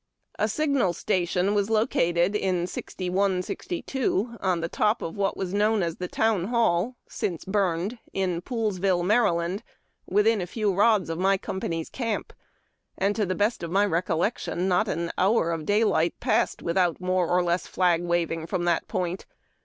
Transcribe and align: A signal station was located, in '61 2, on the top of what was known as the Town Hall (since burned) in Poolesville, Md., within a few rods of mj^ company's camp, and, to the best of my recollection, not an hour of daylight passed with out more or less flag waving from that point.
A 0.39 0.47
signal 0.47 0.93
station 0.93 1.53
was 1.53 1.69
located, 1.69 2.35
in 2.35 2.65
'61 2.65 3.43
2, 3.85 4.37
on 4.41 4.59
the 4.61 4.67
top 4.67 5.03
of 5.03 5.15
what 5.15 5.37
was 5.37 5.53
known 5.53 5.83
as 5.83 5.97
the 5.97 6.07
Town 6.07 6.45
Hall 6.45 6.95
(since 7.07 7.45
burned) 7.45 7.99
in 8.11 8.41
Poolesville, 8.41 9.03
Md., 9.03 9.59
within 10.07 10.41
a 10.41 10.47
few 10.47 10.73
rods 10.73 11.11
of 11.11 11.19
mj^ 11.19 11.39
company's 11.43 11.91
camp, 11.91 12.33
and, 12.97 13.15
to 13.15 13.27
the 13.27 13.35
best 13.35 13.61
of 13.61 13.69
my 13.69 13.85
recollection, 13.85 14.67
not 14.67 14.87
an 14.87 15.11
hour 15.19 15.51
of 15.51 15.67
daylight 15.67 16.19
passed 16.19 16.63
with 16.63 16.79
out 16.79 16.99
more 16.99 17.27
or 17.29 17.43
less 17.43 17.67
flag 17.67 18.01
waving 18.01 18.47
from 18.47 18.63
that 18.63 18.87
point. 18.87 19.27